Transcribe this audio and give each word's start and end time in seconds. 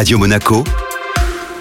Radio 0.00 0.18
Monaco, 0.18 0.64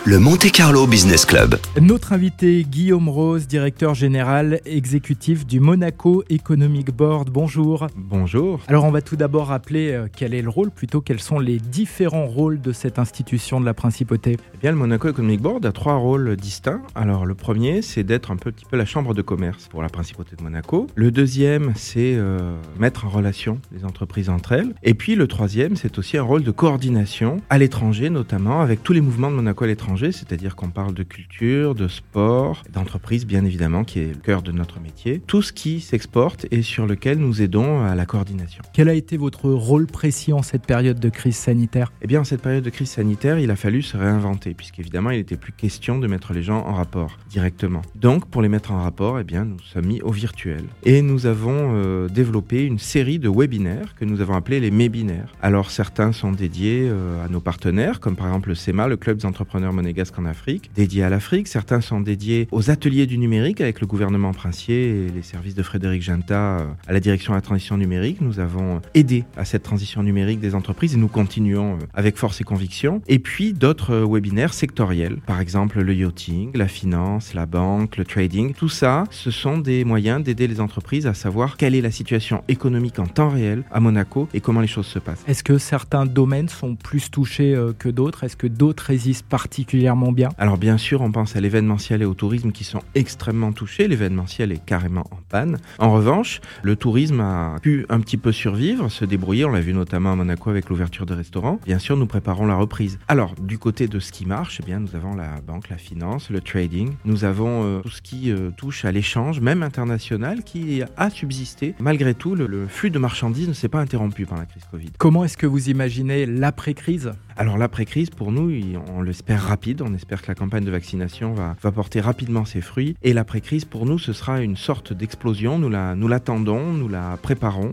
le 0.10 0.18
Monte 0.18 0.52
Carlo 0.52 0.88
Business 0.88 1.24
Club. 1.24 1.58
Notre 1.80 2.14
invité 2.14 2.66
Guillaume 2.68 3.10
Rose, 3.10 3.46
directeur 3.46 3.94
général 3.94 4.60
exécutif 4.66 5.46
du 5.46 5.60
Monaco 5.60 6.24
Economic 6.32 6.90
Board. 6.90 7.30
Bonjour. 7.30 7.86
Bonjour. 7.96 8.60
Alors 8.68 8.86
on 8.86 8.92
va 8.92 9.04
tout 9.04 9.18
d'abord 9.18 9.50
rappeler 9.50 9.92
euh, 9.92 10.08
quel 10.12 10.34
est 10.34 10.42
le 10.42 10.50
rôle, 10.50 10.72
plutôt 10.72 11.00
quels 11.00 11.20
sont 11.20 11.38
les 11.38 11.60
différents 11.60 12.26
rôles 12.26 12.60
de 12.60 12.72
cette 12.72 12.98
institution 12.98 13.62
de 13.62 13.66
la 13.68 13.76
principauté? 13.76 14.38
Eh 14.56 14.58
bien, 14.58 14.72
le 14.72 14.78
Monaco 14.78 15.10
Economic 15.10 15.42
Board 15.42 15.64
a 15.64 15.72
trois 15.72 15.98
rôles 15.98 16.36
distincts. 16.38 16.82
Alors 16.96 17.28
le 17.28 17.36
premier, 17.36 17.84
c'est 17.84 18.04
d'être 18.04 18.32
un 18.32 18.36
petit 18.36 18.66
peu 18.66 18.78
la 18.78 18.86
chambre 18.86 19.14
de 19.14 19.22
commerce 19.22 19.68
pour 19.68 19.84
la 19.84 19.90
principauté 19.90 20.36
de 20.36 20.42
Monaco. 20.42 20.88
Le 20.96 21.12
deuxième, 21.12 21.74
c'est 21.76 22.16
euh, 22.16 22.56
mettre 22.80 23.06
en 23.06 23.10
relation 23.10 23.60
les 23.72 23.86
entreprises 23.86 24.30
entre 24.30 24.54
elles. 24.54 24.74
Et 24.82 24.96
puis 24.96 25.14
le 25.14 25.28
troisième, 25.28 25.76
c'est 25.76 26.00
aussi 26.00 26.18
un 26.18 26.24
rôle 26.24 26.42
de 26.42 26.50
coordination 26.50 27.38
à 27.52 27.60
l'étranger, 27.60 28.10
notamment 28.10 28.62
avec 28.62 28.82
tous 28.82 28.94
les 28.94 29.02
mouvements 29.02 29.30
de 29.30 29.36
Monaco 29.36 29.66
à 29.66 29.68
l'étranger 29.68 29.99
c'est-à-dire 30.08 30.56
qu'on 30.56 30.70
parle 30.70 30.94
de 30.94 31.04
culture, 31.04 31.76
de 31.76 31.88
sport, 31.88 32.64
d'entreprise 32.72 33.26
bien 33.26 33.46
évidemment, 33.46 33.84
qui 33.84 34.00
est 34.00 34.14
le 34.14 34.20
cœur 34.20 34.42
de 34.42 34.52
notre 34.52 34.80
métier. 34.80 35.22
Tout 35.28 35.42
ce 35.42 35.54
qui 35.54 35.82
s'exporte 35.82 36.46
et 36.52 36.62
sur 36.62 36.88
lequel 36.88 37.18
nous 37.18 37.42
aidons 37.42 37.84
à 37.84 37.96
la 37.96 38.06
coordination. 38.06 38.64
Quel 38.74 38.90
a 38.90 38.94
été 38.94 39.18
votre 39.18 39.50
rôle 39.50 39.88
précis 39.88 40.34
en 40.34 40.42
cette 40.42 40.66
période 40.66 41.00
de 41.00 41.10
crise 41.10 41.36
sanitaire? 41.36 41.92
Eh 42.02 42.08
bien, 42.08 42.22
en 42.22 42.24
cette 42.24 42.42
période 42.42 42.64
de 42.64 42.70
crise 42.70 42.90
sanitaire, 42.90 43.40
il 43.40 43.52
a 43.52 43.56
fallu 43.56 43.82
se 43.82 43.98
réinventer, 43.98 44.54
puisqu'évidemment, 44.54 45.12
il 45.12 45.18
n'était 45.18 45.38
plus 45.38 45.54
question 45.54 46.00
de 46.00 46.08
mettre 46.08 46.34
les 46.34 46.44
gens 46.44 46.66
en 46.66 46.74
rapport 46.74 47.18
directement. 47.30 47.82
Donc, 47.96 48.26
pour 48.28 48.42
les 48.42 48.50
mettre 48.50 48.72
en 48.72 48.82
rapport, 48.82 49.20
eh 49.20 49.24
bien, 49.24 49.46
nous 49.46 49.60
sommes 49.60 49.86
mis 49.86 50.02
au 50.02 50.12
virtuel. 50.12 50.64
Et 50.84 51.02
nous 51.02 51.26
avons 51.26 51.74
euh, 51.74 52.08
développé 52.08 52.64
une 52.64 52.80
série 52.80 53.20
de 53.20 53.30
webinaires 53.30 53.96
que 53.96 54.06
nous 54.06 54.22
avons 54.22 54.36
appelés 54.36 54.60
les 54.60 54.72
mébinaires. 54.72 55.34
Alors, 55.42 55.72
certains 55.72 56.12
sont 56.12 56.32
dédiés 56.32 56.88
euh, 56.90 57.26
à 57.26 57.28
nos 57.28 57.40
partenaires, 57.40 58.00
comme 58.00 58.16
par 58.16 58.28
exemple 58.28 58.50
le 58.50 58.56
SEMA, 58.56 58.88
le 58.88 58.98
Club 58.98 59.18
des 59.18 59.26
entrepreneurs 59.26 59.74
monégasques 59.80 60.20
en 60.20 60.26
Afrique, 60.26 60.70
dédié 60.76 61.04
à 61.04 61.10
l'Afrique. 61.10 61.48
Certains 61.48 61.80
sont 61.80 62.02
dédiés 62.02 62.50
aux 62.52 62.70
ateliers 62.70 63.06
du 63.06 63.18
numérique 63.18 63.62
avec 63.62 63.80
le 63.80 63.88
gouvernement 63.88 64.34
princier 64.34 65.06
et 65.06 65.10
les 65.10 65.22
services 65.22 65.56
de 65.56 65.64
Frédéric 65.64 66.02
Ginta 66.02 66.60
euh, 66.60 66.66
à 66.86 66.92
la 66.92 67.00
direction 67.00 67.32
de 67.32 67.38
la 67.38 67.42
transition 67.42 67.78
numérique. 67.78 68.20
Nous 68.20 68.42
avons 68.42 68.82
aidé 68.94 69.24
à 69.38 69.46
cette 69.46 69.64
transition 69.64 70.04
numérique 70.04 70.42
des 70.42 70.54
entreprises 70.54 70.96
et 70.96 70.98
nous 70.98 71.08
continuons 71.08 71.76
euh, 71.76 71.86
avec 71.94 72.18
force 72.18 72.42
et 72.42 72.44
conviction. 72.44 73.02
Et 73.08 73.20
puis 73.20 73.54
d'autres 73.54 73.94
euh, 73.94 74.06
webinaires 74.06 74.54
sectoriels, 74.54 75.22
par 75.26 75.40
exemple 75.40 75.80
le 75.80 75.94
yachting, 75.94 76.52
la 76.56 76.68
finance, 76.68 77.34
la 77.34 77.46
banque, 77.46 77.96
le 77.96 78.04
trading. 78.04 78.54
Tout 78.54 78.70
ça, 78.70 79.06
ce 79.12 79.32
sont 79.32 79.60
des 79.60 79.86
moyens 79.86 80.22
d'aider 80.22 80.48
les 80.48 80.60
entreprises 80.60 81.08
à 81.08 81.14
savoir 81.14 81.56
quelle 81.56 81.74
est 81.74 81.82
la 81.82 81.92
situation 81.92 82.44
économique 82.50 83.00
en 83.00 83.08
temps 83.08 83.30
réel 83.30 83.64
à 83.72 83.80
Monaco 83.80 84.28
et 84.34 84.42
comment 84.42 84.60
les 84.60 84.68
choses 84.68 84.88
se 84.88 85.00
passent. 85.00 85.24
Est-ce 85.26 85.44
que 85.44 85.58
certains 85.58 86.06
domaines 86.06 86.50
sont 86.50 86.76
plus 86.76 87.10
touchés 87.10 87.58
que 87.80 87.88
d'autres? 87.88 88.26
Est-ce 88.26 88.36
que 88.36 88.48
d'autres 88.48 88.88
résistent 88.88 89.28
particulièrement 89.30 89.69
bien 89.70 90.30
Alors 90.38 90.58
bien 90.58 90.78
sûr, 90.78 91.02
on 91.02 91.12
pense 91.12 91.36
à 91.36 91.42
l'événementiel 91.42 92.02
et 92.02 92.06
au 92.06 92.14
tourisme 92.14 92.52
qui 92.52 92.64
sont 92.64 92.82
extrêmement 92.96 93.52
touchés. 93.52 93.88
L'événementiel 93.88 94.52
est 94.52 94.64
carrément 94.66 95.06
en 95.12 95.20
panne. 95.30 95.58
En 95.78 95.92
revanche, 95.92 96.42
le 96.64 96.76
tourisme 96.76 97.20
a 97.20 97.58
pu 97.62 97.86
un 97.90 98.00
petit 98.00 98.18
peu 98.18 98.32
survivre, 98.32 98.90
se 98.90 99.06
débrouiller. 99.06 99.46
On 99.46 99.52
l'a 99.52 99.62
vu 99.62 99.74
notamment 99.74 100.12
à 100.12 100.16
Monaco 100.16 100.50
avec 100.50 100.70
l'ouverture 100.70 101.06
de 101.06 101.14
restaurants. 101.14 101.60
Bien 101.66 101.80
sûr, 101.80 101.98
nous 101.98 102.08
préparons 102.08 102.48
la 102.48 102.56
reprise. 102.56 102.98
Alors, 103.08 103.36
du 103.36 103.60
côté 103.60 103.88
de 103.88 104.00
ce 104.00 104.12
qui 104.12 104.26
marche, 104.26 104.60
eh 104.62 104.66
bien, 104.66 104.80
nous 104.80 104.96
avons 104.96 105.16
la 105.16 105.40
banque, 105.46 105.70
la 105.70 105.78
finance, 105.78 106.30
le 106.30 106.42
trading. 106.42 106.94
Nous 107.06 107.24
avons 107.24 107.64
euh, 107.64 107.80
tout 107.82 107.90
ce 107.90 108.02
qui 108.02 108.32
euh, 108.32 108.50
touche 108.58 108.86
à 108.86 108.92
l'échange, 108.92 109.40
même 109.40 109.62
international, 109.62 110.44
qui 110.44 110.82
a 110.98 111.10
subsisté. 111.10 111.76
Malgré 111.80 112.16
tout, 112.16 112.36
le, 112.36 112.48
le 112.48 112.68
flux 112.68 112.90
de 112.90 113.00
marchandises 113.00 113.48
ne 113.48 113.54
s'est 113.54 113.70
pas 113.70 113.80
interrompu 113.80 114.26
par 114.26 114.38
la 114.40 114.46
crise 114.46 114.64
Covid. 114.72 114.90
Comment 114.98 115.24
est-ce 115.26 115.38
que 115.38 115.48
vous 115.48 115.70
imaginez 115.70 116.26
l'après-crise? 116.26 117.12
Alors, 117.40 117.58
l'après-crise, 117.58 118.10
pour 118.10 118.34
nous, 118.34 118.52
on 118.94 119.02
l'espère 119.02 119.42
rapide 119.42 119.82
on 119.82 119.94
espère 119.94 120.22
que 120.22 120.28
la 120.28 120.36
campagne 120.36 120.66
de 120.66 120.72
vaccination 120.72 121.34
va, 121.34 121.56
porter 121.72 122.02
rapidement 122.02 122.44
ses 122.44 122.60
fruits. 122.60 122.98
Et 123.02 123.14
l'après-crise, 123.14 123.64
pour 123.64 123.86
nous, 123.86 123.98
ce 123.98 124.12
sera 124.12 124.42
une 124.42 124.58
sorte 124.58 124.92
d'explosion. 124.92 125.58
Nous 125.58 126.08
l'attendons, 126.10 126.74
nous 126.74 126.90
la 126.90 127.16
préparons. 127.16 127.72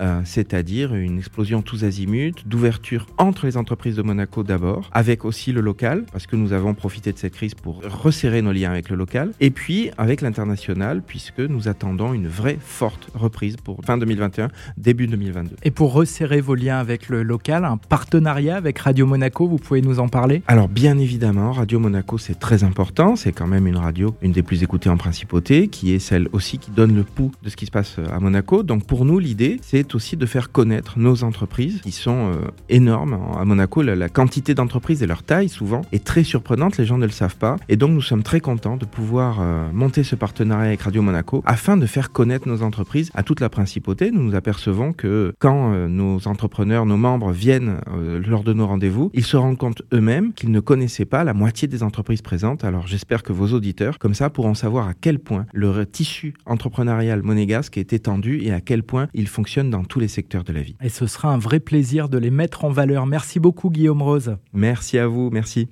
Euh, 0.00 0.20
c'est-à-dire 0.24 0.94
une 0.94 1.18
explosion 1.18 1.62
tous 1.62 1.84
azimuts, 1.84 2.32
d'ouverture 2.46 3.06
entre 3.18 3.46
les 3.46 3.56
entreprises 3.56 3.96
de 3.96 4.02
Monaco 4.02 4.42
d'abord, 4.42 4.88
avec 4.92 5.24
aussi 5.24 5.52
le 5.52 5.60
local, 5.60 6.04
parce 6.12 6.26
que 6.26 6.36
nous 6.36 6.52
avons 6.52 6.74
profité 6.74 7.12
de 7.12 7.18
cette 7.18 7.34
crise 7.34 7.54
pour 7.54 7.82
resserrer 7.84 8.40
nos 8.40 8.52
liens 8.52 8.70
avec 8.70 8.88
le 8.88 8.96
local, 8.96 9.32
et 9.40 9.50
puis 9.50 9.90
avec 9.98 10.22
l'international, 10.22 11.02
puisque 11.06 11.40
nous 11.40 11.68
attendons 11.68 12.14
une 12.14 12.28
vraie 12.28 12.58
forte 12.60 13.08
reprise 13.14 13.56
pour 13.56 13.84
fin 13.84 13.98
2021, 13.98 14.48
début 14.78 15.06
2022. 15.06 15.56
Et 15.62 15.70
pour 15.70 15.92
resserrer 15.92 16.40
vos 16.40 16.54
liens 16.54 16.78
avec 16.78 17.08
le 17.08 17.22
local, 17.22 17.64
un 17.64 17.76
partenariat 17.76 18.56
avec 18.56 18.78
Radio 18.78 19.06
Monaco, 19.06 19.46
vous 19.46 19.58
pouvez 19.58 19.82
nous 19.82 20.00
en 20.00 20.08
parler? 20.08 20.42
Alors 20.46 20.68
bien 20.68 20.98
évidemment, 20.98 21.52
Radio 21.52 21.78
Monaco 21.78 22.16
c'est 22.16 22.38
très 22.38 22.64
important, 22.64 23.16
c'est 23.16 23.32
quand 23.32 23.46
même 23.46 23.66
une 23.66 23.76
radio, 23.76 24.14
une 24.22 24.32
des 24.32 24.42
plus 24.42 24.62
écoutées 24.62 24.88
en 24.88 24.96
principauté, 24.96 25.68
qui 25.68 25.92
est 25.92 25.98
celle 25.98 26.28
aussi 26.32 26.58
qui 26.58 26.70
donne 26.70 26.94
le 26.94 27.04
pouls 27.04 27.32
de 27.42 27.50
ce 27.50 27.56
qui 27.56 27.66
se 27.66 27.70
passe 27.70 27.98
à 28.10 28.18
Monaco. 28.18 28.62
Donc 28.62 28.86
pour 28.86 29.04
nous, 29.04 29.18
l'idée, 29.18 29.58
c'est 29.62 29.89
aussi 29.94 30.16
de 30.16 30.26
faire 30.26 30.52
connaître 30.52 30.98
nos 30.98 31.24
entreprises 31.24 31.80
qui 31.82 31.92
sont 31.92 32.32
euh, 32.32 32.50
énormes. 32.68 33.18
À 33.38 33.44
Monaco, 33.44 33.82
la, 33.82 34.08
quantité 34.08 34.54
d'entreprises 34.54 35.02
et 35.02 35.06
leur 35.06 35.22
taille 35.22 35.48
souvent 35.48 35.82
est 35.92 36.04
très 36.04 36.24
surprenante, 36.24 36.76
les 36.76 36.84
gens 36.84 36.98
ne 36.98 37.06
le 37.06 37.12
savent 37.12 37.36
pas. 37.36 37.56
Et 37.68 37.76
donc 37.76 37.90
nous 37.90 38.02
sommes 38.02 38.22
très 38.22 38.40
contents 38.40 38.76
de 38.76 38.84
pouvoir 38.84 39.38
euh, 39.40 39.70
monter 39.72 40.02
ce 40.02 40.16
partenariat 40.16 40.68
avec 40.68 40.82
Radio 40.82 41.02
Monaco 41.02 41.42
afin 41.46 41.76
de 41.76 41.86
faire 41.86 42.12
connaître 42.12 42.48
nos 42.48 42.62
entreprises 42.62 43.10
à 43.14 43.22
toute 43.22 43.40
la 43.40 43.48
principauté. 43.48 44.10
Nous 44.10 44.22
nous 44.22 44.34
apercevons 44.34 44.92
que 44.92 45.34
quand 45.38 45.72
euh, 45.72 45.88
nos 45.88 46.26
entrepreneurs, 46.28 46.86
nos 46.86 46.96
membres 46.96 47.32
viennent 47.32 47.78
lors 48.26 48.44
de 48.44 48.52
nos 48.52 48.66
rendez-vous, 48.66 49.10
ils 49.14 49.24
se 49.24 49.36
rendent 49.36 49.58
compte 49.58 49.82
eux-mêmes 49.92 50.32
qu'ils 50.32 50.50
ne 50.50 50.60
connaissaient 50.60 51.04
pas 51.04 51.24
la 51.24 51.34
moitié 51.34 51.68
des 51.68 51.82
entreprises 51.82 52.22
présentes. 52.22 52.64
Alors 52.64 52.86
j'espère 52.86 53.22
que 53.22 53.32
vos 53.32 53.48
auditeurs, 53.48 53.98
comme 53.98 54.14
ça, 54.14 54.30
pourront 54.30 54.54
savoir 54.54 54.88
à 54.88 54.94
quel 54.94 55.18
point 55.18 55.46
le 55.52 55.86
tissu 55.86 56.34
entrepreneurial 56.46 57.22
monégasque 57.22 57.78
est 57.78 57.92
étendu 57.92 58.40
et 58.42 58.52
à 58.52 58.60
quel 58.60 58.82
point 58.82 59.08
il 59.14 59.28
fonctionne 59.28 59.70
dans 59.80 59.86
tous 59.86 60.00
les 60.00 60.08
secteurs 60.08 60.44
de 60.44 60.52
la 60.52 60.60
vie. 60.60 60.76
Et 60.82 60.90
ce 60.90 61.06
sera 61.06 61.32
un 61.32 61.38
vrai 61.38 61.58
plaisir 61.58 62.08
de 62.10 62.18
les 62.18 62.30
mettre 62.30 62.64
en 62.64 62.70
valeur. 62.70 63.06
Merci 63.06 63.40
beaucoup 63.40 63.70
Guillaume 63.70 64.02
Rose. 64.02 64.36
Merci 64.52 64.98
à 64.98 65.06
vous, 65.06 65.30
merci. 65.30 65.68